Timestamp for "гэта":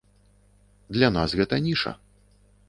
1.41-1.61